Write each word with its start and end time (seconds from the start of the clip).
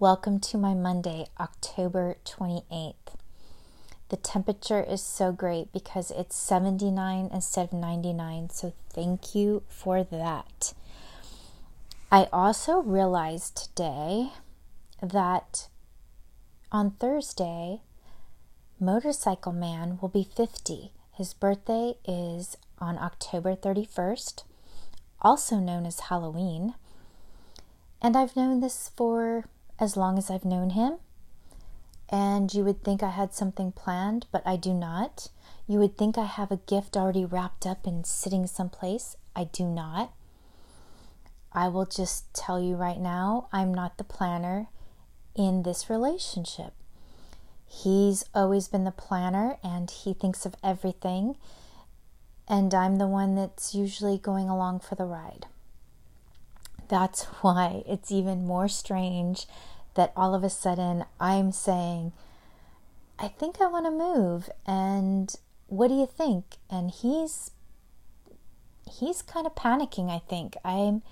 Welcome 0.00 0.38
to 0.38 0.58
my 0.58 0.74
Monday, 0.74 1.26
October 1.40 2.18
28th. 2.24 2.94
The 4.10 4.16
temperature 4.16 4.80
is 4.80 5.02
so 5.02 5.32
great 5.32 5.72
because 5.72 6.12
it's 6.12 6.36
79 6.36 7.30
instead 7.34 7.64
of 7.64 7.72
99, 7.72 8.50
so 8.50 8.74
thank 8.90 9.34
you 9.34 9.64
for 9.66 10.04
that. 10.04 10.72
I 12.12 12.28
also 12.32 12.80
realized 12.80 13.56
today 13.56 14.28
that 15.02 15.66
on 16.70 16.92
Thursday, 16.92 17.80
Motorcycle 18.78 19.52
Man 19.52 19.98
will 20.00 20.10
be 20.10 20.22
50. 20.22 20.92
His 21.10 21.34
birthday 21.34 21.94
is 22.06 22.56
on 22.78 22.98
October 22.98 23.56
31st, 23.56 24.44
also 25.20 25.56
known 25.56 25.84
as 25.84 25.98
Halloween. 25.98 26.74
And 28.00 28.16
I've 28.16 28.36
known 28.36 28.60
this 28.60 28.92
for 28.96 29.46
as 29.80 29.96
long 29.96 30.18
as 30.18 30.30
I've 30.30 30.44
known 30.44 30.70
him. 30.70 30.96
And 32.08 32.52
you 32.52 32.64
would 32.64 32.82
think 32.82 33.02
I 33.02 33.10
had 33.10 33.34
something 33.34 33.72
planned, 33.72 34.26
but 34.32 34.42
I 34.46 34.56
do 34.56 34.72
not. 34.72 35.28
You 35.66 35.78
would 35.78 35.98
think 35.98 36.16
I 36.16 36.24
have 36.24 36.50
a 36.50 36.56
gift 36.56 36.96
already 36.96 37.24
wrapped 37.24 37.66
up 37.66 37.86
and 37.86 38.06
sitting 38.06 38.46
someplace. 38.46 39.16
I 39.36 39.44
do 39.44 39.64
not. 39.64 40.12
I 41.52 41.68
will 41.68 41.86
just 41.86 42.32
tell 42.34 42.60
you 42.60 42.76
right 42.76 42.98
now, 42.98 43.48
I'm 43.52 43.72
not 43.72 43.98
the 43.98 44.04
planner 44.04 44.68
in 45.34 45.62
this 45.62 45.90
relationship. 45.90 46.72
He's 47.66 48.24
always 48.34 48.68
been 48.68 48.84
the 48.84 48.90
planner 48.90 49.58
and 49.62 49.90
he 49.90 50.14
thinks 50.14 50.46
of 50.46 50.54
everything, 50.64 51.36
and 52.48 52.72
I'm 52.72 52.96
the 52.96 53.06
one 53.06 53.34
that's 53.34 53.74
usually 53.74 54.16
going 54.16 54.48
along 54.48 54.80
for 54.80 54.94
the 54.94 55.04
ride. 55.04 55.46
That's 56.88 57.24
why 57.42 57.82
it's 57.86 58.10
even 58.10 58.46
more 58.46 58.68
strange 58.68 59.46
that 59.94 60.12
all 60.16 60.34
of 60.34 60.44
a 60.44 60.50
sudden 60.50 61.04
I'm 61.20 61.52
saying, 61.52 62.12
I 63.18 63.28
think 63.28 63.60
I 63.60 63.66
want 63.66 63.86
to 63.86 63.90
move 63.90 64.48
and 64.66 65.34
what 65.66 65.88
do 65.88 65.94
you 65.94 66.06
think? 66.06 66.56
And 66.70 66.90
he's 66.90 67.50
he's 68.90 69.20
kind 69.22 69.46
of 69.46 69.54
panicking, 69.54 70.08
I 70.10 70.20
think. 70.28 70.56
I'm 70.64 71.02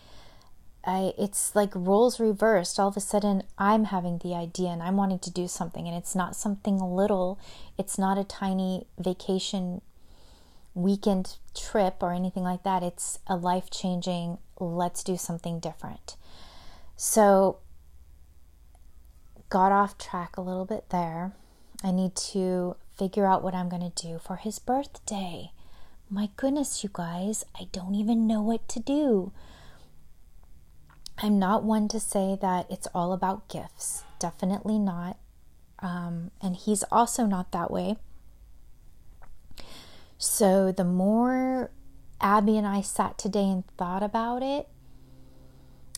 I 0.85 1.13
it's 1.19 1.55
like 1.55 1.75
roles 1.75 2.21
reversed. 2.21 2.79
All 2.79 2.89
of 2.89 2.97
a 2.97 3.01
sudden 3.01 3.43
I'm 3.59 3.85
having 3.87 4.19
the 4.19 4.35
idea 4.35 4.69
and 4.69 4.83
I'm 4.83 4.97
wanting 4.97 5.19
to 5.21 5.31
do 5.31 5.49
something 5.49 5.87
and 5.87 5.97
it's 5.97 6.15
not 6.15 6.37
something 6.37 6.79
little. 6.79 7.39
It's 7.77 7.99
not 7.99 8.19
a 8.19 8.25
tiny 8.25 8.87
vacation 8.99 9.83
weekend 10.77 11.39
trip 11.57 11.97
or 12.01 12.13
anything 12.13 12.45
like 12.45 12.63
that. 12.63 12.85
It's 12.85 13.19
a 13.27 13.35
life-changing 13.35 14.39
let's 14.59 15.03
do 15.03 15.17
something 15.17 15.61
different. 15.61 16.17
So 16.97 17.59
got 19.49 19.73
off 19.73 19.99
track 19.99 20.37
a 20.37 20.43
little 20.43 20.65
bit 20.65 20.91
there. 20.91 21.33
I 21.83 21.91
need 21.91 22.17
to 22.17 22.77
figure 22.97 23.27
out 23.27 23.43
what 23.43 23.55
I'm 23.55 23.69
going 23.69 23.91
to 23.91 24.07
do 24.07 24.19
for 24.19 24.37
his 24.37 24.59
birthday. 24.59 25.51
My 26.09 26.31
goodness, 26.37 26.83
you 26.83 26.91
guys, 26.93 27.45
I 27.59 27.69
don't 27.73 27.95
even 27.95 28.27
know 28.27 28.41
what 28.41 28.69
to 28.69 28.81
do. 28.81 29.33
I'm 31.19 31.39
not 31.39 31.65
one 31.65 31.89
to 31.89 32.01
say 32.01 32.37
that 32.41 32.67
it's 32.71 32.89
all 32.95 33.13
about 33.13 33.49
gifts. 33.49 34.05
Definitely 34.19 34.79
not. 34.79 35.19
Um, 35.81 36.31
and 36.43 36.57
he's 36.57 36.85
also 36.91 37.27
not 37.27 37.53
that 37.53 37.71
way. 37.71 37.97
So 40.19 40.72
the 40.72 40.84
more 40.84 41.70
Abby 42.20 42.56
and 42.56 42.67
I 42.67 42.81
sat 42.81 43.19
today 43.19 43.45
and 43.45 43.67
thought 43.77 44.03
about 44.03 44.42
it, 44.42 44.69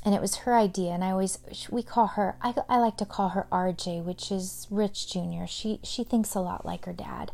and 0.05 0.14
it 0.14 0.20
was 0.20 0.36
her 0.36 0.55
idea 0.56 0.92
and 0.92 1.05
i 1.05 1.11
always 1.11 1.38
we 1.70 1.83
call 1.83 2.06
her 2.08 2.36
I, 2.41 2.55
I 2.69 2.78
like 2.78 2.96
to 2.98 3.05
call 3.05 3.30
her 3.30 3.46
rj 3.50 4.02
which 4.02 4.30
is 4.30 4.66
rich 4.70 5.12
junior. 5.12 5.46
She 5.46 5.80
she 5.83 6.05
thinks 6.05 6.34
a 6.34 6.41
lot 6.41 6.64
like 6.64 6.84
her 6.84 6.92
dad. 6.92 7.33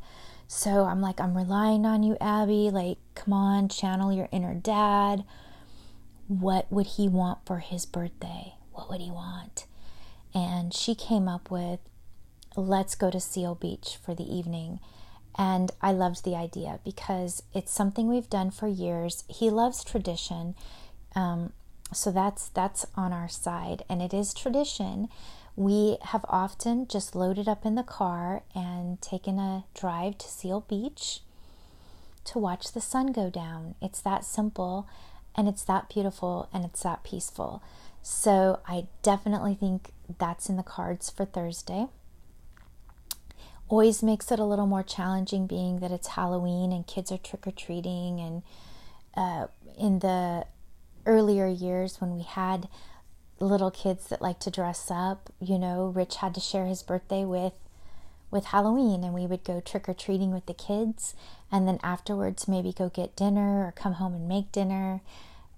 So 0.48 0.84
i'm 0.84 1.00
like 1.00 1.20
i'm 1.20 1.36
relying 1.36 1.86
on 1.86 2.02
you 2.02 2.16
abby. 2.20 2.70
Like 2.70 2.98
come 3.14 3.33
on 3.33 3.68
channel 3.68 4.12
your 4.12 4.28
inner 4.33 4.55
dad. 4.55 5.24
What 6.27 6.70
would 6.73 6.86
he 6.86 7.06
want 7.06 7.40
for 7.46 7.58
his 7.58 7.84
birthday? 7.84 8.55
What 8.73 8.89
would 8.90 9.00
he 9.00 9.11
want? 9.11 9.67
And 10.34 10.73
she 10.74 10.94
came 10.94 11.28
up 11.28 11.50
with 11.50 11.80
let's 12.56 12.94
go 12.94 13.11
to 13.11 13.20
seal 13.20 13.55
beach 13.55 13.98
for 14.02 14.14
the 14.14 14.24
evening 14.24 14.80
and 15.36 15.70
i 15.83 15.90
loved 15.92 16.24
the 16.24 16.34
idea 16.36 16.78
because 16.84 17.42
it's 17.52 17.72
something 17.72 18.08
we've 18.08 18.30
done 18.30 18.50
for 18.50 18.68
years 18.68 19.24
he 19.28 19.50
loves 19.50 19.83
tradition 19.84 20.55
um, 21.14 21.52
so 21.92 22.11
that's 22.11 22.48
that's 22.48 22.86
on 22.96 23.12
our 23.12 23.28
side 23.28 23.84
and 23.89 24.02
it 24.02 24.12
is 24.12 24.34
tradition. 24.34 25.08
We 25.56 25.98
have 26.02 26.24
often 26.28 26.89
just 26.89 27.14
loaded 27.14 27.48
up 27.48 27.64
in 27.64 27.77
the 27.77 27.84
car 27.84 28.42
and 28.55 29.00
taken 29.00 29.39
a 29.39 29.64
drive 29.74 30.18
to 30.18 30.28
Seal 30.28 30.64
Beach 30.68 31.20
to 32.24 32.39
watch 32.39 32.73
the 32.73 32.80
sun 32.80 33.12
go 33.12 33.30
down. 33.30 33.77
It's 33.80 34.00
that 34.00 34.24
simple 34.24 34.89
and 35.36 35.48
it's 35.48 35.62
that 35.64 35.89
beautiful 35.89 36.48
and 36.52 36.64
it's 36.64 36.83
that 36.83 37.05
peaceful. 37.05 37.62
So 38.02 38.61
I 38.67 38.86
definitely 39.02 39.55
think 39.55 39.92
that's 40.18 40.48
in 40.48 40.56
the 40.56 40.62
cards 40.62 41.11
for 41.11 41.24
Thursday. 41.24 41.86
Always 43.69 44.02
makes 44.02 44.30
it 44.30 44.39
a 44.39 44.45
little 44.45 44.67
more 44.67 44.83
challenging 44.83 45.47
being 45.47 45.80
that 45.80 45.91
it's 45.91 46.08
Halloween 46.08 46.73
and 46.73 46.86
kids 46.86 47.11
are 47.11 47.19
trick 47.19 47.47
or 47.47 47.51
treating 47.51 48.20
and 48.20 48.42
uh, 49.17 49.47
in 49.79 50.01
the 50.01 50.47
earlier 51.07 51.47
years 51.47 52.01
when 52.01 52.14
we 52.14 52.23
had 52.23 52.69
little 53.41 53.70
kids 53.70 54.08
that 54.08 54.23
like 54.23 54.39
to 54.41 54.51
dress 54.51 54.91
up, 54.91 55.30
you 55.41 55.58
know, 55.58 55.86
Rich 55.86 56.17
had 56.17 56.35
to 56.35 56.41
share 56.41 56.67
his 56.67 56.83
birthday 56.83 57.24
with 57.24 57.53
with 58.30 58.47
Halloween 58.47 59.05
and 59.05 59.14
we 59.14 59.27
would 59.27 59.45
go 59.45 59.61
trick 59.61 59.89
or 59.89 59.95
treating 59.95 60.33
with 60.33 60.47
the 60.47 60.55
kids 60.55 61.14
and 61.53 61.69
then 61.69 61.79
afterwards 61.85 62.48
maybe 62.48 62.73
go 62.73 62.89
get 62.89 63.14
dinner 63.14 63.64
or 63.64 63.73
come 63.73 63.95
home 63.95 64.13
and 64.14 64.29
make 64.29 64.51
dinner. 64.51 65.01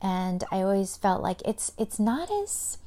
And 0.02 0.44
I 0.52 0.60
always 0.60 0.96
felt 0.96 1.22
like 1.22 1.40
it's 1.46 1.72
it's 1.78 1.98
not 1.98 2.30
as 2.30 2.78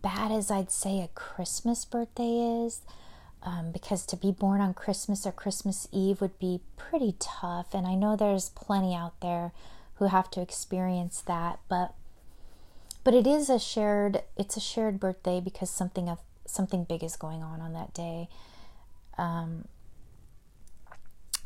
bad 0.00 0.32
as 0.32 0.50
I'd 0.50 0.70
say 0.70 1.00
a 1.00 1.08
Christmas 1.08 1.84
birthday 1.84 2.64
is. 2.64 2.80
Um, 3.46 3.72
because 3.72 4.06
to 4.06 4.16
be 4.16 4.32
born 4.32 4.62
on 4.62 4.72
Christmas 4.72 5.26
or 5.26 5.32
Christmas 5.32 5.86
Eve 5.92 6.22
would 6.22 6.38
be 6.38 6.60
pretty 6.78 7.14
tough. 7.18 7.74
And 7.74 7.86
I 7.86 7.94
know 7.94 8.16
there's 8.16 8.48
plenty 8.48 8.94
out 8.94 9.20
there 9.20 9.52
who 9.96 10.06
have 10.06 10.30
to 10.30 10.40
experience 10.40 11.22
that 11.22 11.58
but 11.68 11.94
but 13.02 13.14
it 13.14 13.26
is 13.26 13.48
a 13.48 13.58
shared 13.58 14.22
it's 14.36 14.56
a 14.56 14.60
shared 14.60 14.98
birthday 14.98 15.40
because 15.40 15.70
something 15.70 16.08
of 16.08 16.18
something 16.46 16.84
big 16.84 17.02
is 17.02 17.16
going 17.16 17.42
on 17.42 17.60
on 17.60 17.72
that 17.72 17.92
day 17.94 18.28
um, 19.16 19.66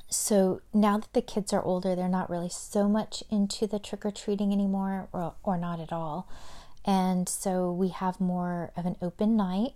so 0.08 0.60
now 0.72 0.96
that 0.96 1.12
the 1.12 1.22
kids 1.22 1.52
are 1.52 1.62
older 1.62 1.94
they're 1.94 2.08
not 2.08 2.30
really 2.30 2.48
so 2.48 2.88
much 2.88 3.22
into 3.30 3.66
the 3.66 3.78
trick-or-treating 3.78 4.52
anymore 4.52 5.08
or, 5.12 5.34
or 5.42 5.56
not 5.56 5.78
at 5.78 5.92
all 5.92 6.28
and 6.84 7.28
so 7.28 7.70
we 7.70 7.88
have 7.88 8.20
more 8.20 8.72
of 8.76 8.86
an 8.86 8.96
open 9.02 9.36
night 9.36 9.74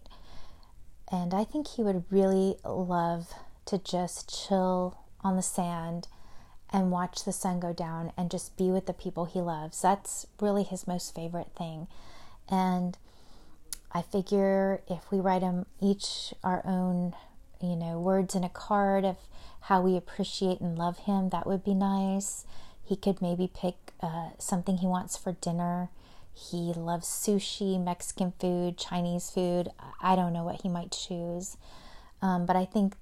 and 1.10 1.34
i 1.34 1.44
think 1.44 1.68
he 1.68 1.82
would 1.82 2.04
really 2.10 2.56
love 2.64 3.34
to 3.64 3.78
just 3.78 4.46
chill 4.46 4.98
on 5.22 5.36
the 5.36 5.42
sand 5.42 6.08
and 6.72 6.90
watch 6.90 7.24
the 7.24 7.32
sun 7.32 7.60
go 7.60 7.72
down 7.72 8.12
and 8.16 8.30
just 8.30 8.56
be 8.56 8.70
with 8.70 8.86
the 8.86 8.94
people 8.94 9.26
he 9.26 9.40
loves. 9.40 9.82
That's 9.82 10.26
really 10.40 10.62
his 10.62 10.86
most 10.86 11.14
favorite 11.14 11.50
thing. 11.56 11.86
And 12.48 12.96
I 13.92 14.02
figure 14.02 14.80
if 14.88 15.10
we 15.10 15.20
write 15.20 15.42
him 15.42 15.66
each 15.80 16.32
our 16.42 16.62
own, 16.64 17.14
you 17.60 17.76
know, 17.76 18.00
words 18.00 18.34
in 18.34 18.42
a 18.42 18.48
card 18.48 19.04
of 19.04 19.16
how 19.60 19.82
we 19.82 19.96
appreciate 19.96 20.60
and 20.60 20.78
love 20.78 21.00
him, 21.00 21.28
that 21.28 21.46
would 21.46 21.62
be 21.62 21.74
nice. 21.74 22.46
He 22.82 22.96
could 22.96 23.20
maybe 23.20 23.50
pick 23.52 23.76
uh, 24.00 24.30
something 24.38 24.78
he 24.78 24.86
wants 24.86 25.16
for 25.16 25.32
dinner. 25.32 25.90
He 26.34 26.72
loves 26.72 27.06
sushi, 27.06 27.82
Mexican 27.82 28.32
food, 28.40 28.78
Chinese 28.78 29.30
food. 29.30 29.68
I 30.00 30.16
don't 30.16 30.32
know 30.32 30.44
what 30.44 30.62
he 30.62 30.68
might 30.68 30.90
choose. 30.90 31.56
Um, 32.20 32.46
but 32.46 32.56
I 32.56 32.64
think 32.64 32.96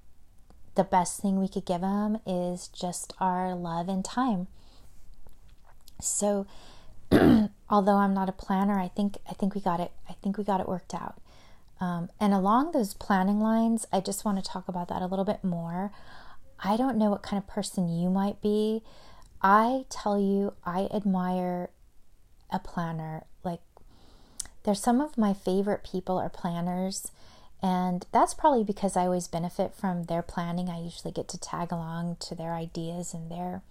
the 0.75 0.83
best 0.83 1.21
thing 1.21 1.39
we 1.39 1.47
could 1.47 1.65
give 1.65 1.81
him 1.81 2.19
is 2.25 2.67
just 2.67 3.13
our 3.19 3.55
love 3.55 3.87
and 3.87 4.03
time. 4.03 4.47
So, 6.01 6.45
although 7.69 7.97
I'm 7.97 8.13
not 8.13 8.29
a 8.29 8.33
planner, 8.33 8.79
I 8.79 8.87
think 8.87 9.17
I 9.29 9.33
think 9.33 9.53
we 9.53 9.61
got 9.61 9.79
it. 9.79 9.91
I 10.09 10.13
think 10.23 10.37
we 10.37 10.43
got 10.43 10.59
it 10.59 10.67
worked 10.67 10.93
out. 10.93 11.21
Um, 11.79 12.09
and 12.19 12.33
along 12.33 12.71
those 12.71 12.93
planning 12.93 13.39
lines, 13.39 13.87
I 13.91 14.01
just 14.01 14.23
want 14.23 14.37
to 14.37 14.49
talk 14.49 14.67
about 14.67 14.87
that 14.89 15.01
a 15.01 15.07
little 15.07 15.25
bit 15.25 15.43
more. 15.43 15.91
I 16.63 16.77
don't 16.77 16.97
know 16.97 17.09
what 17.09 17.23
kind 17.23 17.41
of 17.41 17.47
person 17.47 17.89
you 17.89 18.09
might 18.09 18.41
be. 18.41 18.83
I 19.41 19.85
tell 19.89 20.19
you, 20.19 20.53
I 20.63 20.87
admire 20.93 21.69
a 22.51 22.59
planner. 22.59 23.23
Like, 23.43 23.61
there's 24.63 24.81
some 24.81 25.01
of 25.01 25.17
my 25.17 25.33
favorite 25.33 25.83
people 25.83 26.17
are 26.17 26.29
planners 26.29 27.11
and 27.61 28.05
that's 28.11 28.33
probably 28.33 28.63
because 28.63 28.97
I 28.97 29.03
always 29.03 29.27
benefit 29.27 29.75
from 29.75 30.05
their 30.05 30.23
planning. 30.23 30.67
I 30.67 30.81
usually 30.81 31.11
get 31.11 31.27
to 31.29 31.39
tag 31.39 31.71
along 31.71 32.17
to 32.21 32.35
their 32.35 32.53
ideas 32.53 33.13
and 33.13 33.29
their 33.29 33.61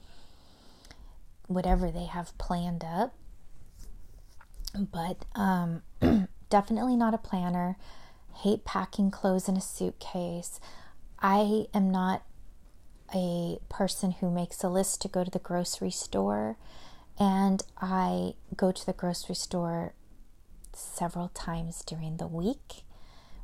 whatever 1.49 1.91
they 1.91 2.05
have 2.05 2.37
planned 2.38 2.85
up. 2.85 3.12
But 4.79 5.25
um, 5.35 5.83
definitely 6.50 6.94
not 6.94 7.15
a 7.15 7.19
planner. 7.19 7.76
hate 8.33 8.65
packing 8.65 9.11
clothes 9.11 9.49
in 9.49 9.56
a 9.56 9.61
suitcase. 9.61 10.61
I 11.21 11.67
am 11.75 11.91
not 11.91 12.23
a 13.12 13.59
person 13.69 14.12
who 14.12 14.31
makes 14.31 14.62
a 14.62 14.69
list 14.69 15.03
to 15.03 15.09
go 15.09 15.25
to 15.25 15.31
the 15.31 15.41
grocery 15.41 15.91
store, 15.91 16.56
and 17.20 17.62
I 17.81 18.32
go 18.56 18.72
to 18.72 18.87
the 18.87 18.94
grocery 18.94 19.34
store 19.34 19.93
several 20.72 21.28
times 21.28 21.84
during 21.84 22.17
the 22.17 22.26
week, 22.26 22.84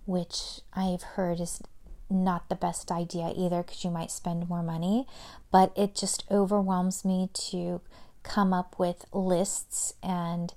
which 0.06 0.60
I've 0.72 1.02
heard 1.02 1.38
is 1.38 1.60
not 2.08 2.48
the 2.48 2.54
best 2.54 2.90
idea 2.90 3.32
either 3.36 3.62
because 3.62 3.84
you 3.84 3.90
might 3.90 4.10
spend 4.10 4.48
more 4.48 4.62
money, 4.62 5.06
but 5.52 5.72
it 5.76 5.94
just 5.94 6.24
overwhelms 6.30 7.04
me 7.04 7.28
to 7.50 7.82
come 8.22 8.54
up 8.54 8.78
with 8.78 9.04
lists 9.12 9.92
and 10.02 10.54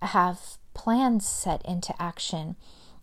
have 0.00 0.58
plans 0.72 1.26
set 1.26 1.64
into 1.66 2.00
action. 2.00 2.54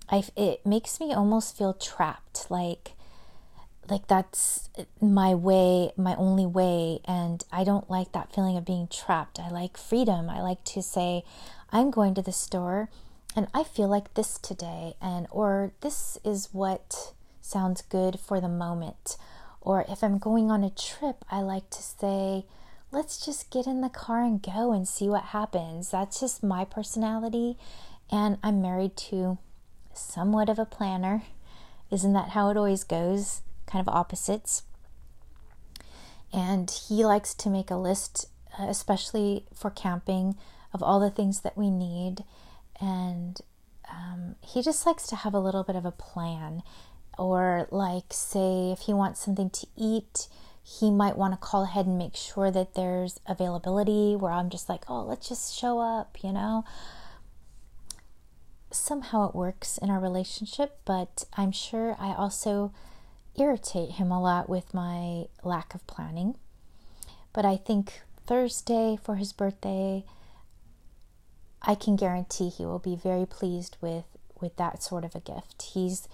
I, 0.10 0.24
it 0.38 0.66
makes 0.66 1.00
me 1.00 1.14
almost 1.14 1.58
feel 1.58 1.74
trapped, 1.74 2.50
like 2.50 2.94
like 3.90 4.08
that's 4.08 4.70
my 5.02 5.34
way, 5.34 5.92
my 5.98 6.16
only 6.16 6.46
way, 6.46 7.00
and 7.06 7.44
I 7.52 7.64
don't 7.64 7.90
like 7.90 8.12
that 8.12 8.34
feeling 8.34 8.58
of 8.58 8.66
being 8.66 8.88
trapped. 8.88 9.40
I 9.40 9.50
like 9.50 9.78
freedom. 9.78 10.30
I 10.30 10.42
like 10.42 10.64
to 10.66 10.82
say, 10.82 11.24
I'm 11.72 11.92
going 11.92 12.14
to 12.16 12.22
the 12.22 12.32
store 12.32 12.90
and 13.36 13.48
I 13.54 13.64
feel 13.64 13.88
like 13.88 14.14
this 14.16 14.38
today, 14.38 14.96
and 15.02 15.28
or 15.30 15.72
this 15.82 16.18
is 16.24 16.50
what 16.52 17.14
sounds 17.42 17.82
good 17.82 18.20
for 18.20 18.42
the 18.42 18.50
moment. 18.50 19.18
Or 19.62 19.86
if 19.88 20.04
I'm 20.04 20.18
going 20.18 20.50
on 20.50 20.64
a 20.64 20.70
trip, 20.70 21.24
I 21.30 21.42
like 21.42 21.70
to 21.72 21.82
say, 21.84 22.46
let's 22.92 23.24
just 23.24 23.52
get 23.52 23.68
in 23.68 23.82
the 23.82 23.90
car 23.90 24.24
and 24.24 24.42
go 24.42 24.72
and 24.72 24.88
see 24.88 25.10
what 25.10 25.26
happens. 25.26 25.92
That's 25.92 26.20
just 26.20 26.44
my 26.44 26.66
personality. 26.66 27.58
And 28.12 28.38
I'm 28.42 28.62
married 28.62 28.98
to 28.98 29.38
somewhat 29.94 30.50
of 30.50 30.58
a 30.58 30.66
planner. 30.66 31.24
Isn't 31.92 32.14
that 32.14 32.30
how 32.30 32.50
it 32.50 32.58
always 32.58 32.84
goes? 32.84 33.42
Kind 33.70 33.88
of 33.88 33.94
opposites. 33.94 34.64
And 36.32 36.70
he 36.70 37.06
likes 37.06 37.34
to 37.36 37.50
make 37.50 37.72
a 37.72 37.76
list, 37.76 38.28
especially 38.60 39.46
for 39.54 39.70
camping, 39.70 40.36
of 40.74 40.84
all 40.84 41.00
the 41.00 41.10
things 41.10 41.42
that 41.42 41.58
we 41.58 41.70
need. 41.70 42.24
And 42.80 43.40
um, 43.92 44.36
he 44.42 44.62
just 44.62 44.86
likes 44.86 45.08
to 45.08 45.16
have 45.16 45.34
a 45.34 45.40
little 45.40 45.64
bit 45.64 45.76
of 45.76 45.86
a 45.86 45.92
plan 45.92 46.62
or 47.18 47.68
like 47.70 48.06
say 48.12 48.72
if 48.72 48.82
he 48.82 48.94
wants 48.94 49.20
something 49.20 49.50
to 49.50 49.68
eat 49.76 50.28
he 50.64 50.90
might 50.90 51.18
want 51.18 51.34
to 51.34 51.38
call 51.38 51.64
ahead 51.64 51.86
and 51.86 51.98
make 51.98 52.16
sure 52.16 52.50
that 52.50 52.76
there's 52.76 53.20
availability 53.28 54.16
where 54.16 54.32
i'm 54.32 54.50
just 54.50 54.70
like 54.70 54.84
oh 54.90 55.04
let's 55.04 55.28
just 55.28 55.54
show 55.54 55.80
up 55.80 56.18
you 56.24 56.32
know 56.32 56.64
somehow 58.72 59.28
it 59.28 59.36
works 59.36 59.78
in 59.80 59.90
our 59.90 60.00
relationship 60.00 60.78
but 60.86 61.26
i'm 61.36 61.52
sure 61.52 61.96
i 62.00 62.14
also 62.14 62.72
irritate 63.38 63.92
him 63.92 64.12
a 64.12 64.22
lot 64.22 64.50
with 64.50 64.74
my 64.74 65.26
lack 65.44 65.74
of 65.74 65.86
planning 65.88 66.36
but 67.34 67.46
i 67.46 67.56
think 67.56 68.02
thursday 68.26 68.98
for 69.02 69.16
his 69.16 69.32
birthday 69.34 70.04
i 71.62 71.74
can 71.74 71.96
guarantee 71.96 72.50
he 72.50 72.66
will 72.66 72.80
be 72.80 72.96
very 72.96 73.26
pleased 73.26 73.78
with 73.82 74.06
with 74.42 74.56
that 74.58 74.82
sort 74.84 75.04
of 75.06 75.16
a 75.16 75.20
gift 75.20 75.62
he's 75.74 76.08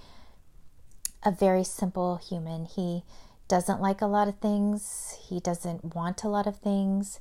a 1.25 1.31
very 1.31 1.63
simple 1.63 2.17
human. 2.17 2.65
He 2.65 3.03
doesn't 3.47 3.81
like 3.81 4.01
a 4.01 4.06
lot 4.06 4.27
of 4.27 4.38
things, 4.38 5.17
he 5.27 5.39
doesn't 5.39 5.95
want 5.95 6.23
a 6.23 6.29
lot 6.29 6.45
of 6.45 6.57
things. 6.57 7.19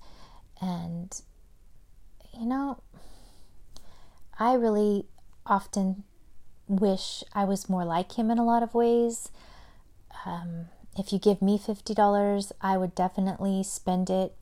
And, 0.60 1.18
you 2.38 2.46
know, 2.46 2.82
I 4.38 4.54
really 4.54 5.06
often 5.46 6.04
wish 6.68 7.24
I 7.32 7.44
was 7.44 7.68
more 7.68 7.84
like 7.84 8.18
him 8.18 8.30
in 8.30 8.38
a 8.38 8.44
lot 8.44 8.62
of 8.62 8.74
ways. 8.74 9.30
Um, 10.26 10.66
if 10.96 11.12
you 11.12 11.18
give 11.18 11.42
me 11.42 11.58
$50, 11.58 12.52
I 12.60 12.76
would 12.76 12.94
definitely 12.94 13.62
spend 13.62 14.10
it 14.10 14.34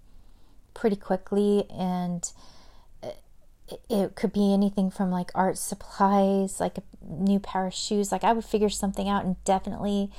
pretty 0.74 0.96
quickly 0.96 1.66
and 1.70 2.30
it 3.88 4.14
could 4.14 4.32
be 4.32 4.52
anything 4.52 4.90
from 4.90 5.10
like 5.10 5.30
art 5.34 5.58
supplies, 5.58 6.60
like 6.60 6.78
a 6.78 6.82
new 7.02 7.38
pair 7.38 7.66
of 7.66 7.74
shoes. 7.74 8.12
Like 8.12 8.24
I 8.24 8.32
would 8.32 8.44
figure 8.44 8.68
something 8.68 9.08
out, 9.08 9.24
and 9.24 9.42
definitely 9.44 10.10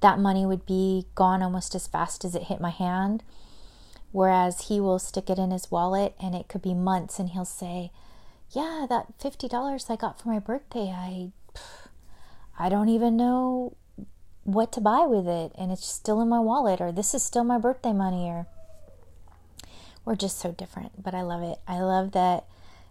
that 0.00 0.18
money 0.18 0.46
would 0.46 0.66
be 0.66 1.06
gone 1.14 1.42
almost 1.42 1.74
as 1.74 1.86
fast 1.86 2.24
as 2.24 2.34
it 2.34 2.44
hit 2.44 2.60
my 2.60 2.70
hand. 2.70 3.22
Whereas 4.12 4.68
he 4.68 4.80
will 4.80 4.98
stick 4.98 5.28
it 5.28 5.38
in 5.38 5.50
his 5.50 5.70
wallet, 5.70 6.14
and 6.20 6.34
it 6.34 6.48
could 6.48 6.62
be 6.62 6.74
months, 6.74 7.18
and 7.18 7.30
he'll 7.30 7.44
say, 7.44 7.92
"Yeah, 8.50 8.86
that 8.88 9.06
fifty 9.18 9.48
dollars 9.48 9.86
I 9.90 9.96
got 9.96 10.20
for 10.20 10.28
my 10.28 10.38
birthday, 10.38 10.92
I, 10.94 11.32
I 12.58 12.68
don't 12.68 12.88
even 12.88 13.16
know 13.16 13.74
what 14.46 14.72
to 14.72 14.80
buy 14.80 15.00
with 15.06 15.26
it, 15.26 15.52
and 15.58 15.70
it's 15.70 15.86
still 15.86 16.20
in 16.20 16.28
my 16.28 16.40
wallet, 16.40 16.80
or 16.80 16.92
this 16.92 17.14
is 17.14 17.22
still 17.22 17.44
my 17.44 17.58
birthday 17.58 17.92
money, 17.92 18.28
or." 18.28 18.46
We're 20.04 20.14
just 20.14 20.38
so 20.38 20.52
different, 20.52 21.02
but 21.02 21.14
I 21.14 21.22
love 21.22 21.42
it. 21.42 21.58
I 21.66 21.80
love 21.80 22.12
that 22.12 22.44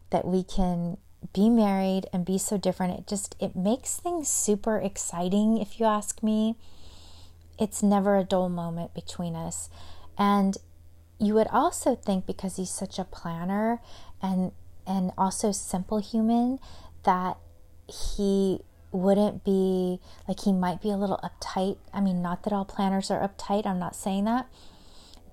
that 0.09 0.25
we 0.25 0.43
can 0.43 0.97
be 1.33 1.49
married 1.49 2.07
and 2.13 2.25
be 2.25 2.37
so 2.37 2.57
different. 2.57 2.99
It 2.99 3.07
just 3.07 3.35
it 3.39 3.55
makes 3.55 3.97
things 3.97 4.27
super 4.27 4.77
exciting 4.77 5.57
if 5.57 5.79
you 5.79 5.85
ask 5.85 6.21
me. 6.21 6.55
It's 7.57 7.81
never 7.81 8.17
a 8.17 8.23
dull 8.23 8.49
moment 8.49 8.93
between 8.93 9.35
us. 9.35 9.69
And 10.17 10.57
you 11.17 11.33
would 11.33 11.47
also 11.47 11.95
think 11.95 12.25
because 12.25 12.57
he's 12.57 12.69
such 12.69 12.99
a 12.99 13.05
planner 13.05 13.81
and 14.21 14.51
and 14.85 15.11
also 15.17 15.51
simple 15.51 15.99
human 15.99 16.59
that 17.03 17.37
he 17.87 18.59
wouldn't 18.95 19.43
be 19.43 19.99
like 20.27 20.41
he 20.41 20.53
might 20.53 20.81
be 20.81 20.89
a 20.89 20.97
little 20.97 21.19
uptight. 21.23 21.77
I 21.93 22.01
mean, 22.01 22.21
not 22.21 22.43
that 22.43 22.53
all 22.53 22.65
planners 22.65 23.11
are 23.11 23.27
uptight, 23.27 23.65
I'm 23.65 23.79
not 23.79 23.95
saying 23.95 24.25
that. 24.25 24.47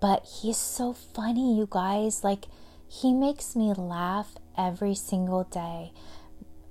But 0.00 0.26
he's 0.42 0.56
so 0.56 0.92
funny, 0.92 1.56
you 1.56 1.68
guys. 1.70 2.24
Like 2.24 2.46
he 2.88 3.12
makes 3.12 3.56
me 3.56 3.72
laugh 3.72 4.34
every 4.58 4.94
single 4.94 5.44
day, 5.44 5.92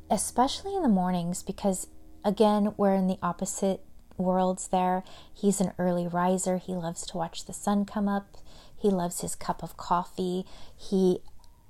especially 0.10 0.76
in 0.76 0.84
the 0.84 0.90
mornings, 0.90 1.42
because 1.42 1.88
again, 2.24 2.74
we're 2.78 2.94
in 2.94 3.08
the 3.08 3.18
opposite 3.24 3.82
worlds 4.18 4.68
there. 4.68 5.04
He's 5.34 5.62
an 5.62 5.74
early 5.80 6.08
riser. 6.08 6.58
He 6.58 6.74
loves 6.74 7.06
to 7.08 7.18
watch 7.18 7.46
the 7.46 7.54
sun 7.54 7.86
come 7.86 8.08
up. 8.08 8.38
He 8.78 8.90
loves 8.90 9.22
his 9.22 9.36
cup 9.36 9.64
of 9.64 9.78
coffee. 9.78 10.46
He 10.78 11.20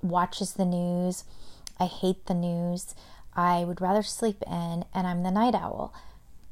watches 0.02 0.54
the 0.54 0.64
news. 0.64 1.24
I 1.78 1.86
hate 1.86 2.26
the 2.26 2.34
news. 2.34 2.94
I 3.34 3.64
would 3.64 3.80
rather 3.80 4.02
sleep 4.02 4.42
in, 4.46 4.84
and 4.94 5.06
I'm 5.06 5.22
the 5.22 5.30
night 5.30 5.54
owl. 5.54 5.94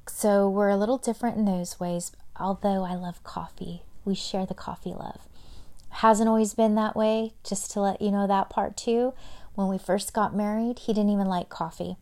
So 0.07 0.49
we're 0.49 0.71
a 0.71 0.77
little 0.77 0.99
different 0.99 1.37
in 1.37 1.45
those 1.45 1.79
ways, 1.79 2.13
although 2.39 2.85
I 2.85 2.95
love 2.95 3.23
coffee. 3.23 3.83
We 4.05 4.15
share 4.15 4.47
the 4.47 4.55
coffee 4.55 4.95
love 4.95 5.21
hasn't 5.91 6.29
always 6.29 6.55
been 6.55 6.75
that 6.77 6.97
way, 6.97 7.35
just 7.45 7.71
to 7.73 7.81
let 7.81 8.01
you 8.01 8.11
know 8.11 8.27
that 8.27 8.49
part 8.49 8.77
too. 8.77 9.13
When 9.55 9.69
we 9.69 9.79
first 9.79 10.15
got 10.15 10.35
married, 10.35 10.81
he 10.81 10.93
didn't 10.93 11.11
even 11.11 11.27
like 11.27 11.49
coffee. 11.49 11.97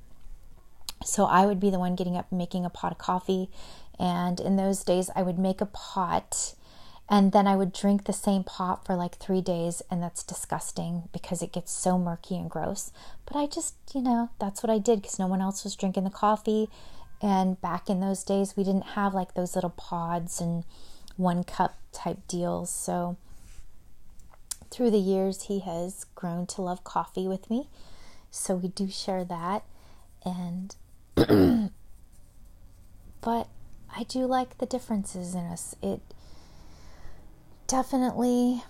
So 1.04 1.25
I 1.25 1.47
would 1.47 1.58
be 1.58 1.70
the 1.70 1.78
one 1.78 1.94
getting 1.94 2.16
up 2.16 2.30
making 2.30 2.64
a 2.64 2.70
pot 2.70 2.92
of 2.92 2.99
coffee. 2.99 3.49
And 3.99 4.38
in 4.40 4.56
those 4.56 4.85
days, 4.85 5.11
I 5.16 5.23
would 5.23 5.38
make 5.38 5.61
a 5.61 5.66
pot 5.66 6.54
and 7.10 7.32
then 7.32 7.46
I 7.46 7.56
would 7.56 7.72
drink 7.72 8.04
the 8.04 8.12
same 8.12 8.44
pot 8.44 8.84
for 8.84 8.94
like 8.94 9.16
three 9.16 9.40
days, 9.40 9.82
and 9.90 10.02
that's 10.02 10.22
disgusting 10.22 11.08
because 11.12 11.40
it 11.40 11.52
gets 11.52 11.72
so 11.72 11.98
murky 11.98 12.36
and 12.36 12.50
gross. 12.50 12.92
But 13.24 13.36
I 13.36 13.46
just, 13.46 13.74
you 13.94 14.02
know, 14.02 14.28
that's 14.38 14.62
what 14.62 14.70
I 14.70 14.78
did 14.78 15.00
because 15.00 15.18
no 15.18 15.26
one 15.26 15.40
else 15.40 15.64
was 15.64 15.74
drinking 15.74 16.04
the 16.04 16.10
coffee. 16.10 16.68
And 17.22 17.60
back 17.60 17.88
in 17.88 18.00
those 18.00 18.22
days, 18.22 18.56
we 18.56 18.64
didn't 18.64 18.88
have 18.88 19.14
like 19.14 19.34
those 19.34 19.54
little 19.54 19.70
pods 19.70 20.40
and 20.40 20.64
one 21.16 21.44
cup 21.44 21.78
type 21.92 22.18
deals. 22.28 22.70
So 22.70 23.16
through 24.70 24.90
the 24.90 24.98
years, 24.98 25.44
he 25.44 25.60
has 25.60 26.04
grown 26.14 26.46
to 26.48 26.62
love 26.62 26.84
coffee 26.84 27.26
with 27.26 27.48
me. 27.48 27.68
So 28.30 28.54
we 28.54 28.68
do 28.68 28.90
share 28.90 29.24
that. 29.24 29.64
And, 30.24 30.76
but 33.22 33.48
I 33.96 34.02
do 34.06 34.26
like 34.26 34.58
the 34.58 34.66
differences 34.66 35.34
in 35.34 35.46
us. 35.46 35.74
It 35.82 36.02
definitely 37.68 38.64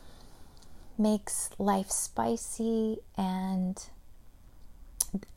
makes 0.99 1.51
life 1.59 1.91
spicy. 1.91 2.99
And 3.17 3.83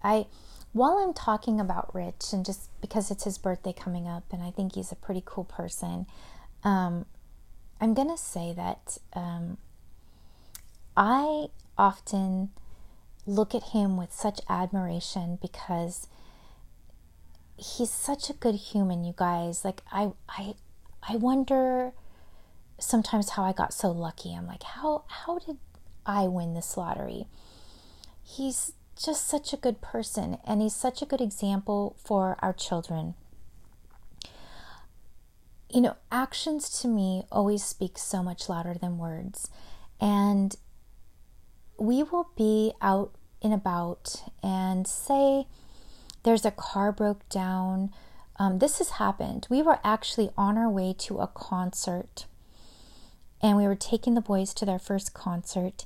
I, 0.03 0.25
while 0.73 0.97
I'm 0.97 1.13
talking 1.13 1.59
about 1.59 1.93
Rich, 1.95 2.33
and 2.33 2.45
just 2.45 2.69
because 2.81 3.09
it's 3.11 3.23
his 3.23 3.37
birthday 3.37 3.73
coming 3.73 4.07
up, 4.07 4.25
and 4.33 4.43
I 4.43 4.51
think 4.51 4.75
he's 4.75 4.91
a 4.91 4.95
pretty 4.95 5.23
cool 5.23 5.45
person, 5.45 6.07
um, 6.63 7.05
I'm 7.79 7.93
to 8.09 8.17
say 8.17 8.53
that 8.53 8.97
um, 9.13 9.57
I 10.97 11.47
often 11.77 12.49
look 13.25 13.55
at 13.55 13.63
him 13.65 13.97
with 13.97 14.11
such 14.11 14.41
admiration 14.49 15.37
because 15.41 16.07
he's 17.57 17.91
such 17.91 18.29
a 18.29 18.33
good 18.33 18.55
human, 18.55 19.03
you 19.03 19.13
guys. 19.15 19.63
Like 19.63 19.81
I 19.91 20.11
I 20.29 20.55
I 21.07 21.15
wonder 21.15 21.93
sometimes 22.81 23.31
how 23.31 23.43
I 23.43 23.53
got 23.53 23.73
so 23.73 23.91
lucky. 23.91 24.33
I'm 24.33 24.47
like, 24.47 24.63
how 24.63 25.03
how 25.07 25.39
did 25.39 25.57
I 26.05 26.27
win 26.27 26.53
this 26.53 26.77
lottery? 26.77 27.27
He's 28.23 28.73
just 29.01 29.27
such 29.27 29.53
a 29.53 29.57
good 29.57 29.81
person 29.81 30.37
and 30.45 30.61
he's 30.61 30.75
such 30.75 31.01
a 31.01 31.05
good 31.05 31.21
example 31.21 31.95
for 32.03 32.37
our 32.39 32.53
children. 32.53 33.15
You 35.69 35.81
know, 35.81 35.95
actions 36.11 36.81
to 36.81 36.87
me 36.87 37.23
always 37.31 37.63
speak 37.63 37.97
so 37.97 38.21
much 38.21 38.49
louder 38.49 38.75
than 38.79 38.97
words. 38.97 39.49
And 39.99 40.55
we 41.77 42.03
will 42.03 42.29
be 42.35 42.73
out 42.81 43.15
and 43.41 43.53
about 43.53 44.23
and 44.43 44.85
say 44.85 45.47
there's 46.23 46.45
a 46.45 46.51
car 46.51 46.91
broke 46.91 47.27
down. 47.29 47.91
Um, 48.37 48.59
this 48.59 48.77
has 48.79 48.91
happened. 48.91 49.47
We 49.49 49.61
were 49.61 49.79
actually 49.83 50.29
on 50.37 50.57
our 50.57 50.69
way 50.69 50.93
to 50.99 51.19
a 51.19 51.27
concert 51.27 52.25
and 53.41 53.57
we 53.57 53.67
were 53.67 53.75
taking 53.75 54.13
the 54.13 54.21
boys 54.21 54.53
to 54.53 54.65
their 54.65 54.79
first 54.79 55.13
concert. 55.13 55.85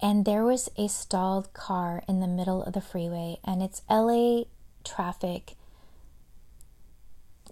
And 0.00 0.24
there 0.24 0.44
was 0.44 0.68
a 0.76 0.88
stalled 0.88 1.52
car 1.52 2.02
in 2.06 2.20
the 2.20 2.26
middle 2.26 2.62
of 2.62 2.74
the 2.74 2.80
freeway 2.80 3.38
and 3.44 3.62
it's 3.62 3.82
LA 3.90 4.44
traffic. 4.84 5.54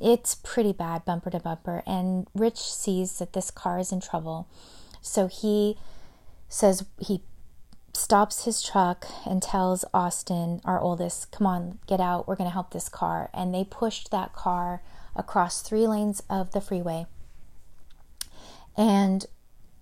It's 0.01 0.35
pretty 0.35 0.73
bad 0.73 1.05
bumper 1.05 1.31
to 1.31 1.41
bumper 1.41 1.83
and 1.87 2.29
Rich 2.35 2.61
sees 2.61 3.19
that 3.19 3.33
this 3.33 3.51
car 3.51 3.79
is 3.79 3.91
in 3.91 4.01
trouble. 4.01 4.47
So 5.01 5.27
he 5.27 5.77
says 6.49 6.85
he 7.01 7.23
stops 7.95 8.45
his 8.45 8.63
truck 8.63 9.07
and 9.25 9.43
tells 9.43 9.85
Austin 9.95 10.61
our 10.65 10.79
oldest 10.79 11.33
come 11.33 11.47
on 11.47 11.79
get 11.87 11.99
out. 11.99 12.29
We're 12.29 12.37
going 12.37 12.51
to 12.51 12.55
help 12.55 12.71
this 12.71 12.89
car. 12.89 13.31
And 13.33 13.53
they 13.53 13.65
pushed 13.65 14.11
that 14.11 14.35
car 14.35 14.83
across 15.17 15.63
three 15.63 15.87
lanes 15.87 16.23
of 16.29 16.53
the 16.53 16.61
freeway 16.61 17.07
and 18.77 19.27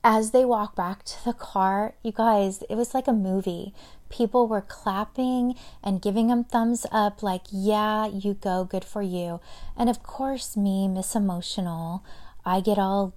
as 0.04 0.32
they 0.32 0.44
walk 0.44 0.76
back 0.76 1.02
to 1.04 1.24
the 1.24 1.32
car, 1.32 1.94
you 2.02 2.12
guys, 2.12 2.62
it 2.68 2.74
was 2.74 2.92
like 2.92 3.08
a 3.08 3.12
movie. 3.12 3.72
People 4.10 4.46
were 4.46 4.60
clapping 4.60 5.54
and 5.82 6.02
giving 6.02 6.28
them 6.28 6.44
thumbs 6.44 6.86
up, 6.92 7.22
like, 7.22 7.44
yeah, 7.50 8.06
you 8.06 8.34
go, 8.34 8.64
good 8.64 8.84
for 8.84 9.00
you. 9.00 9.40
And 9.76 9.88
of 9.88 10.02
course, 10.02 10.58
me, 10.58 10.86
Miss 10.88 11.14
Emotional, 11.14 12.04
I 12.44 12.60
get 12.60 12.78
all, 12.78 13.14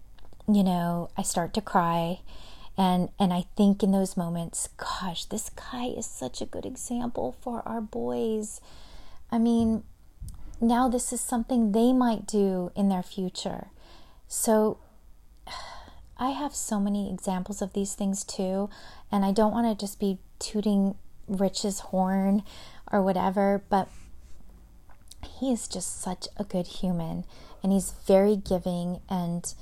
you 0.47 0.63
know, 0.63 1.09
I 1.17 1.23
start 1.23 1.53
to 1.55 1.61
cry. 1.61 2.21
And, 2.77 3.09
and 3.19 3.33
I 3.33 3.45
think 3.57 3.83
in 3.83 3.91
those 3.91 4.15
moments, 4.15 4.69
gosh, 4.77 5.25
this 5.25 5.49
guy 5.49 5.87
is 5.87 6.05
such 6.05 6.41
a 6.41 6.45
good 6.45 6.65
example 6.65 7.35
for 7.41 7.67
our 7.67 7.81
boys. 7.81 8.61
I 9.29 9.39
mean, 9.39 9.83
now 10.61 10.87
this 10.87 11.11
is 11.11 11.19
something 11.19 11.71
they 11.71 11.91
might 11.91 12.25
do 12.25 12.71
in 12.75 12.87
their 12.87 13.03
future. 13.03 13.67
So 14.27 14.77
I 16.17 16.29
have 16.31 16.55
so 16.55 16.79
many 16.79 17.11
examples 17.11 17.61
of 17.61 17.73
these 17.73 17.93
things 17.93 18.23
too, 18.23 18.69
and 19.11 19.23
I 19.23 19.31
don't 19.31 19.53
want 19.53 19.67
to 19.67 19.85
just 19.85 19.99
be 19.99 20.17
tooting 20.39 20.95
Rich's 21.27 21.79
horn 21.79 22.43
or 22.91 23.01
whatever, 23.01 23.61
but 23.69 23.87
he 25.39 25.51
is 25.51 25.67
just 25.67 26.01
such 26.01 26.27
a 26.37 26.43
good 26.43 26.67
human 26.67 27.25
and 27.61 27.71
he's 27.71 27.93
very 28.05 28.35
giving 28.35 29.01
and 29.09 29.53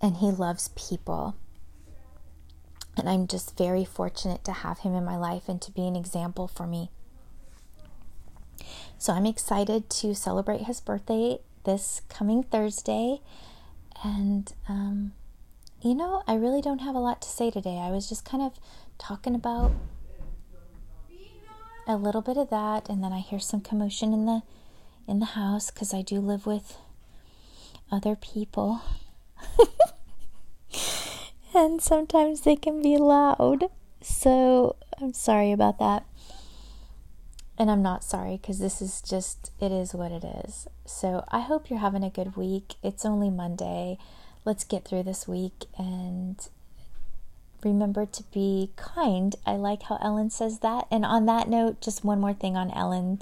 and 0.00 0.16
he 0.16 0.30
loves 0.30 0.68
people. 0.76 1.34
And 2.96 3.08
I'm 3.08 3.26
just 3.26 3.56
very 3.56 3.84
fortunate 3.84 4.44
to 4.44 4.52
have 4.52 4.80
him 4.80 4.94
in 4.94 5.04
my 5.04 5.16
life 5.16 5.48
and 5.48 5.60
to 5.62 5.70
be 5.70 5.86
an 5.86 5.96
example 5.96 6.46
for 6.46 6.66
me. 6.66 6.90
So 8.98 9.12
I'm 9.12 9.26
excited 9.26 9.88
to 9.90 10.14
celebrate 10.14 10.62
his 10.62 10.80
birthday 10.80 11.38
this 11.64 12.02
coming 12.08 12.42
Thursday. 12.42 13.20
And, 14.02 14.52
um, 14.68 15.12
you 15.82 15.94
know, 15.94 16.22
I 16.26 16.34
really 16.34 16.60
don't 16.60 16.80
have 16.80 16.94
a 16.94 16.98
lot 16.98 17.22
to 17.22 17.28
say 17.28 17.50
today. 17.50 17.78
I 17.78 17.90
was 17.90 18.08
just 18.08 18.24
kind 18.24 18.42
of 18.42 18.58
talking 18.98 19.34
about 19.34 19.72
a 21.86 21.96
little 21.96 22.22
bit 22.22 22.36
of 22.36 22.48
that 22.50 22.88
and 22.88 23.04
then 23.04 23.12
I 23.12 23.18
hear 23.18 23.38
some 23.38 23.60
commotion 23.60 24.14
in 24.14 24.24
the 24.24 24.40
in 25.06 25.18
the 25.18 25.26
house 25.26 25.70
cuz 25.70 25.92
I 25.92 26.00
do 26.00 26.18
live 26.18 26.46
with 26.46 26.78
other 27.92 28.16
people. 28.16 28.80
and 31.54 31.82
sometimes 31.82 32.40
they 32.40 32.56
can 32.56 32.82
be 32.82 32.96
loud. 32.96 33.64
So, 34.00 34.76
I'm 35.00 35.12
sorry 35.12 35.52
about 35.52 35.78
that. 35.78 36.04
And 37.56 37.70
I'm 37.70 37.82
not 37.82 38.02
sorry 38.02 38.38
because 38.40 38.58
this 38.58 38.82
is 38.82 39.00
just, 39.00 39.52
it 39.60 39.70
is 39.70 39.94
what 39.94 40.10
it 40.10 40.24
is. 40.24 40.66
So 40.84 41.24
I 41.28 41.40
hope 41.40 41.70
you're 41.70 41.78
having 41.78 42.02
a 42.02 42.10
good 42.10 42.36
week. 42.36 42.74
It's 42.82 43.04
only 43.04 43.30
Monday. 43.30 43.96
Let's 44.44 44.64
get 44.64 44.84
through 44.84 45.04
this 45.04 45.28
week 45.28 45.66
and 45.78 46.36
remember 47.62 48.06
to 48.06 48.22
be 48.24 48.70
kind. 48.76 49.36
I 49.46 49.52
like 49.52 49.84
how 49.84 49.98
Ellen 50.02 50.30
says 50.30 50.58
that. 50.60 50.86
And 50.90 51.04
on 51.04 51.26
that 51.26 51.48
note, 51.48 51.80
just 51.80 52.04
one 52.04 52.20
more 52.20 52.34
thing 52.34 52.56
on 52.56 52.70
Ellen. 52.72 53.20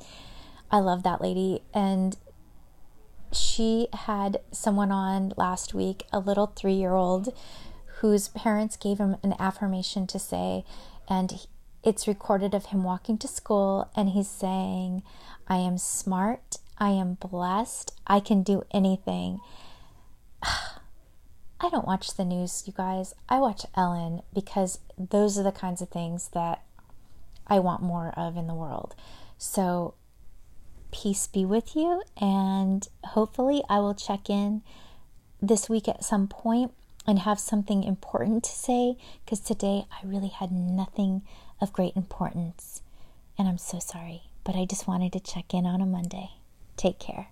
I 0.71 0.79
love 0.79 1.03
that 1.03 1.21
lady. 1.21 1.63
And 1.75 2.17
she 3.33 3.89
had 3.93 4.41
someone 4.51 4.91
on 4.91 5.33
last 5.37 5.75
week, 5.75 6.07
a 6.13 6.19
little 6.19 6.47
three 6.47 6.75
year 6.75 6.95
old, 6.95 7.35
whose 8.01 8.29
parents 8.29 8.77
gave 8.77 8.99
him 8.99 9.17
an 9.23 9.35
affirmation 9.39 10.07
to 10.09 10.19
say. 10.19 10.65
And 11.09 11.47
it's 11.83 12.09
recorded 12.09 12.55
of 12.55 12.67
him 12.67 12.85
walking 12.85 13.19
to 13.19 13.29
school 13.29 13.91
and 13.97 14.11
he's 14.11 14.29
saying, 14.29 15.03
I 15.49 15.57
am 15.57 15.79
smart, 15.79 16.59
I 16.79 16.91
am 16.91 17.15
blessed, 17.15 17.93
I 18.07 18.21
can 18.21 18.43
do 18.43 18.65
anything. 18.71 19.41
I 20.43 21.69
don't 21.71 21.87
watch 21.87 22.17
the 22.17 22.25
news, 22.25 22.65
you 22.67 22.73
guys. 22.73 23.15
I 23.29 23.39
watch 23.39 23.65
Ellen 23.77 24.23
because 24.35 24.81
those 24.99 25.39
are 25.39 25.45
the 25.45 25.53
kinds 25.53 25.81
of 25.81 25.91
things 25.91 26.29
that 26.35 26.63
I 27.47 27.61
want 27.61 27.83
more 27.83 28.13
of 28.17 28.37
in 28.37 28.49
the 28.49 28.55
world. 28.55 28.97
So, 29.39 29.95
peace 30.91 31.29
be 31.29 31.45
with 31.45 31.77
you, 31.77 32.03
and 32.21 32.89
hopefully, 33.05 33.63
I 33.69 33.79
will 33.79 33.95
check 33.95 34.29
in 34.29 34.63
this 35.41 35.69
week 35.69 35.87
at 35.89 36.05
some 36.05 36.27
point 36.27 36.73
and 37.07 37.21
have 37.21 37.39
something 37.39 37.85
important 37.85 38.45
to 38.45 38.51
say 38.51 38.97
because 39.25 39.41
today 39.41 39.85
I 39.91 40.05
really 40.05 40.29
had 40.29 40.51
nothing 40.53 41.23
of 41.63 41.73
great 41.73 41.97
importance. 41.97 42.83
And 43.39 43.49
I'm 43.49 43.57
so 43.57 43.79
sorry, 43.79 44.25
but 44.45 44.57
I 44.57 44.67
just 44.67 44.87
wanted 44.87 45.13
to 45.15 45.21
check 45.21 45.55
in 45.55 45.65
on 45.65 45.81
a 45.81 45.87
Monday. 45.87 46.33
Take 46.77 46.99
care. 46.99 47.29